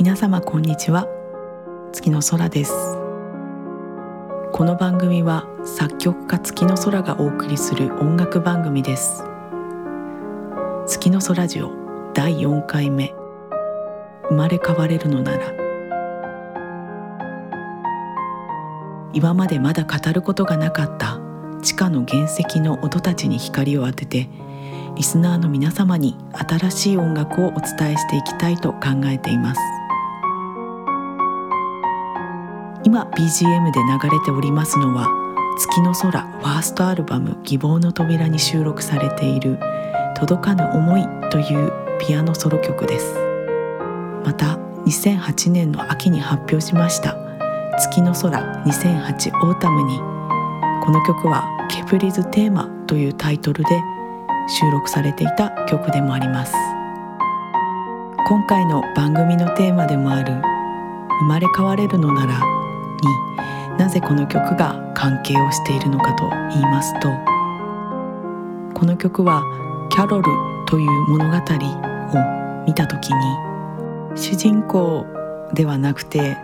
[0.00, 1.06] 皆様こんにちは。
[1.92, 2.72] 月の空です。
[4.50, 9.22] この番組は作曲家月の空がお送りする音楽番組です。
[10.86, 11.70] 月の空ジオ
[12.14, 13.12] 第4回目。
[14.30, 15.52] 生まれ変われるのなら。
[19.12, 21.20] 今までまだ語ることがなかった。
[21.60, 24.30] 地下の原石の音たちに光を当てて
[24.96, 29.79] リスナーの皆様に新しい音楽をお伝えしていきたいと考えています。
[32.90, 35.06] 今 BGM で流れておりますのは
[35.56, 39.60] 月の空ファーストアルバム希望の扉に収録されている
[40.16, 43.14] 届かぬ思いというピアノソロ曲です。
[44.24, 47.16] また2008年の秋に発表しました
[47.78, 49.96] 月の空2008 Autumn に
[50.84, 53.70] この曲は Khepri's Theme というタイトルで
[54.48, 56.52] 収録されていた曲でもあります。
[58.26, 60.34] 今回の番組のテーマでもある
[61.20, 62.59] 生まれ変われるのなら
[63.80, 67.08] なぜこの曲が関係をしているのかと言いますと
[68.78, 69.42] この曲は
[69.90, 70.24] キャロル
[70.66, 73.16] という物語を見た時に
[74.14, 75.06] 主人公
[75.54, 76.36] ではなくて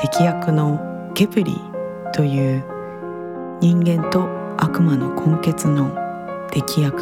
[0.00, 1.60] 敵役のケプリ
[2.14, 2.64] という
[3.60, 5.94] 人間と悪魔の根血の
[6.50, 6.96] 敵役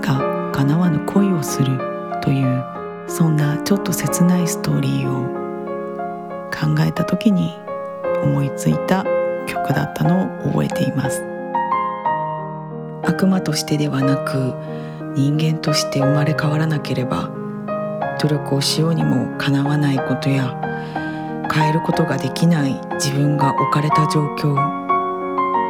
[0.00, 1.78] が叶わぬ恋をする
[2.22, 2.64] という
[3.06, 5.26] そんなちょっと切ないストーリーを
[6.50, 7.65] 考えた時に
[8.22, 9.04] 思いついた
[9.46, 11.36] 曲だったのを覚えています。
[13.06, 14.52] 悪魔としてではなく
[15.14, 17.30] 人間として生まれ変わらなければ
[18.20, 20.60] 努力をしようにもかなわないことや
[21.52, 24.54] 変えることができない自分が置かれた状況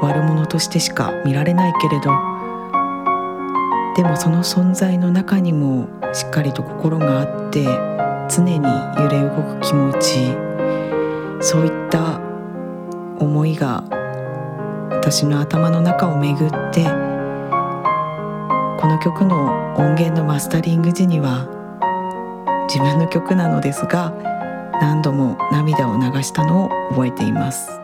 [0.00, 2.10] 悪者としてしか見られないけれど
[3.94, 7.64] でもその存在の中にもしっかりと心があって
[8.28, 8.58] 常に
[8.96, 10.32] 揺れ動く気持ち
[11.40, 12.27] そういった
[13.20, 13.84] 思いが
[14.90, 16.84] 私の頭の中を巡って
[18.80, 21.46] この曲の音源のマスタリング時には
[22.68, 24.12] 自分の曲なのですが
[24.80, 27.78] 何度も涙を流したのを覚えています。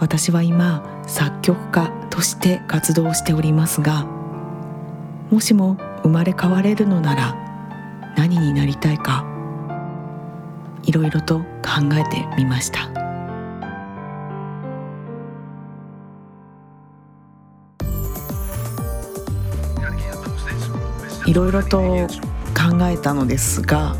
[0.00, 4.13] 私は今作曲家として活動しておりますが
[5.34, 7.34] もしも生まれ変われるのなら
[8.16, 9.26] 何になりたいか
[10.84, 12.88] いろいろと考えてみました。
[21.26, 23.96] いろいろと考えたのですが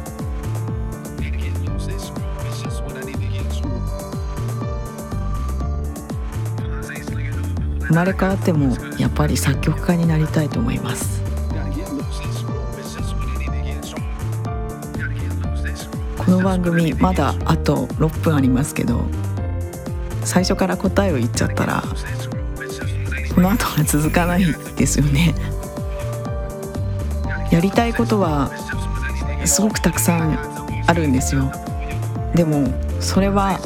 [7.88, 11.13] 生まれ変わってもやっぱり作曲家になりたいと思います。
[16.24, 19.04] この番組まだあと6分ありますけど
[20.24, 21.82] 最初から答えを言っちゃったら
[23.34, 24.44] この後は続かない
[24.76, 25.34] ですよね。
[27.50, 28.50] やりたいことは
[29.44, 30.38] すごくたくさん
[30.86, 31.52] あるんですよ。
[32.34, 32.68] でも
[33.00, 33.58] それは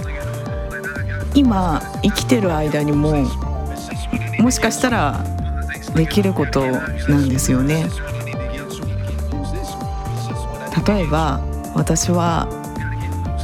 [1.34, 3.24] 今生きてる間にも
[4.40, 5.24] もしかしたら
[5.94, 6.62] できること
[7.08, 7.88] なんですよね。
[10.86, 11.40] 例えば
[11.78, 12.48] 私は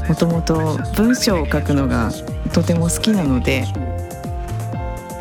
[0.09, 2.11] もともと文章を書くのが
[2.53, 3.65] とても好きなので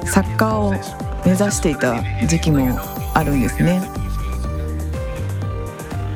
[0.03, 0.71] 作家を
[1.23, 2.79] 目指していた時期も
[3.13, 3.81] あるんですね。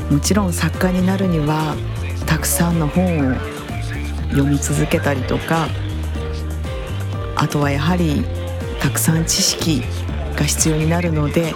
[0.10, 1.76] もちろん作家になるには
[2.26, 3.36] たくさんの本を
[4.30, 5.68] 読み続けたりとか
[7.36, 8.26] あとはやはり
[8.80, 9.84] たくさん知識
[10.36, 11.54] が必要になるので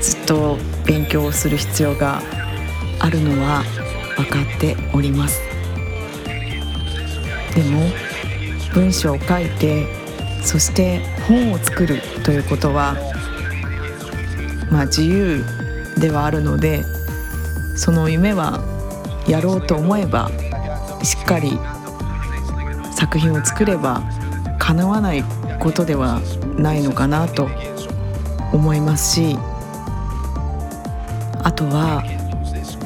[0.00, 2.20] ずっと勉強をする必要が
[3.00, 3.64] あるのは
[4.16, 5.40] 分かっております。
[7.54, 7.88] でも
[8.72, 9.86] 文章を書いて
[10.42, 12.96] そして本を作るということは
[14.70, 15.44] まあ自由
[15.98, 16.84] ではあるので
[17.76, 18.62] その夢は
[19.26, 20.30] やろうと思えば
[21.02, 21.58] しっかり
[22.92, 24.02] 作品を作れば
[24.58, 25.24] 叶わない
[25.58, 26.20] ことでは
[26.56, 27.48] ないのかなと
[28.52, 29.36] 思いますし
[31.42, 32.02] あとは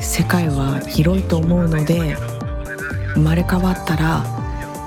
[0.04, 2.16] 世界は広いと思うので
[3.14, 4.22] 生まれ変わったら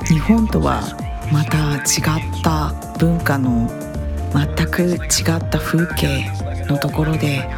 [0.06, 0.82] 日本とは
[1.34, 3.68] また違った文化の
[4.32, 4.98] 全く違っ
[5.50, 6.32] た風景
[6.68, 7.50] のところで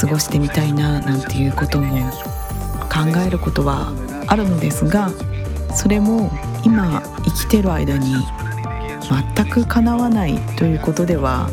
[0.00, 2.10] 過ごしてみたいななんていうことも
[2.88, 3.92] 考えることは
[4.28, 5.10] あるのですが
[5.74, 6.30] それも
[6.64, 8.14] 今生きてる間に
[9.34, 11.48] 全く叶わないということでは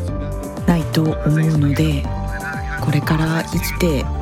[0.66, 2.04] ないと思うので
[2.80, 4.17] これから生きて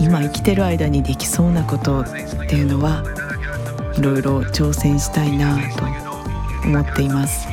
[0.00, 2.04] 今生きてる間にできそうなことっ
[2.48, 3.04] ていうのは
[3.96, 5.84] いろいろ挑戦したいなと
[6.66, 7.48] 思っています。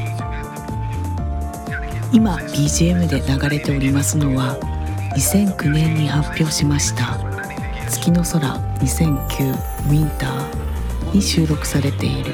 [2.13, 4.57] 今 BGM で流れておりますのは
[5.15, 7.17] 2009年に発表しました
[7.87, 12.33] 「月の空2009ウィンター」に収録されている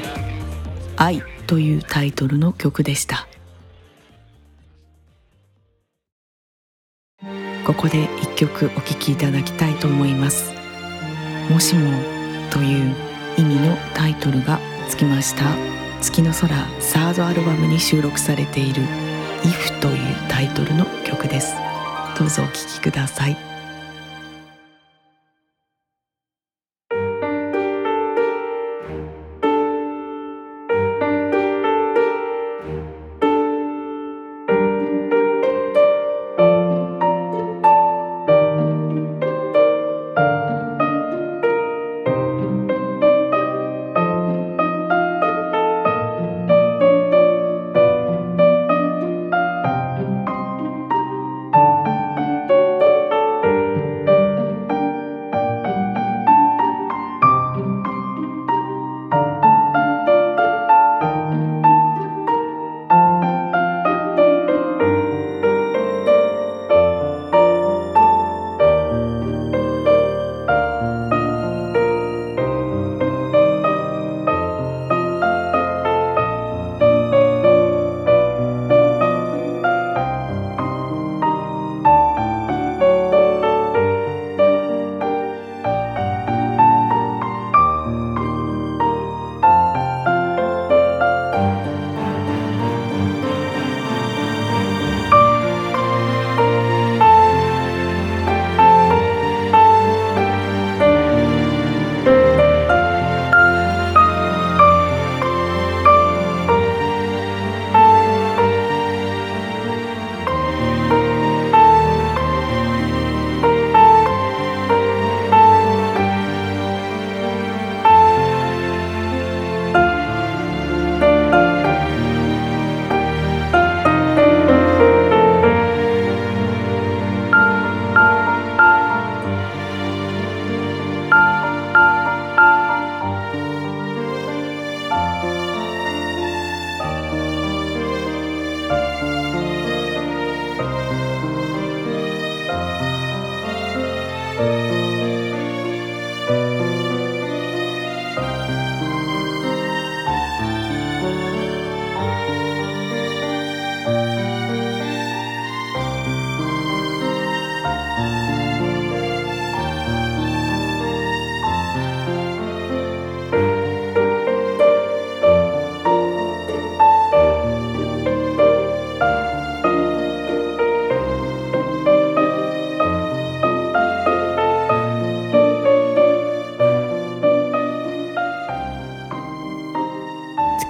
[0.96, 3.28] 「愛」というタイトルの曲でした。
[7.68, 10.54] ここで一曲お聴きいただきたいと思います
[11.52, 11.92] 「もしも」
[12.50, 12.94] という
[13.36, 15.44] 意味のタイトルがつきました。
[16.00, 16.48] 月の空
[16.80, 18.82] サードアルバムに収録されている
[19.44, 21.54] 「If」というタイトルの曲です。
[22.18, 23.47] どうぞお聴きください。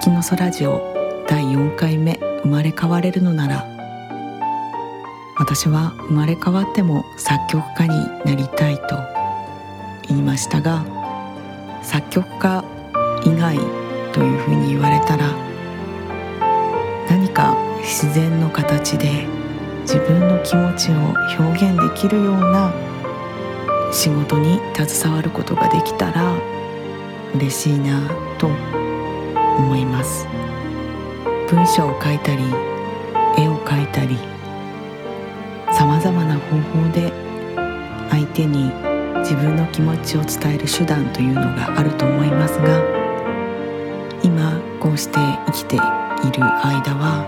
[0.00, 3.66] 月の空ジオ第4回目生まれ変われるのなら。
[5.36, 8.96] 私は生まれ変わっても作曲家になりたいと
[10.08, 10.84] 言いましたが
[11.82, 12.64] 作曲家
[13.24, 13.56] 以外
[14.12, 15.32] というふうに言われたら
[17.08, 19.26] 何か自然の形で
[19.82, 20.94] 自分の気持ちを
[21.44, 22.72] 表現できるような
[23.92, 26.34] 仕事に携わることができたら
[27.34, 28.00] 嬉しいな
[28.38, 28.77] と思います
[29.58, 30.26] 思います
[31.50, 32.44] 文章を書いたり
[33.36, 34.16] 絵を描いたり
[35.76, 37.12] さまざまな方法で
[38.10, 38.70] 相手に
[39.20, 42.82] 自分の気持ちを伝える手段というのがあると思いますが
[44.22, 45.84] 今こうして生きている
[46.64, 47.26] 間は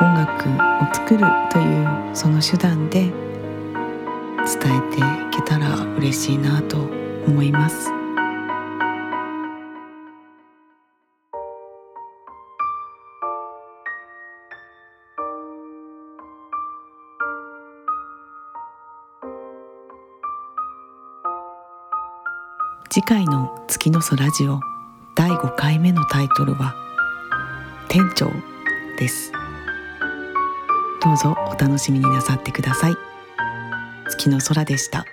[0.00, 0.48] 音楽
[0.84, 6.78] を作るというその手段で伝えていけたら嬉しいなと
[7.26, 7.99] 思います。
[22.88, 24.60] 次回の月の空ラジオ
[25.14, 26.74] 第5回目のタイトルは
[27.88, 28.30] 店長
[28.98, 29.32] です。
[31.02, 32.96] どうぞお楽しみになさってください。
[34.08, 35.04] 月の空でした。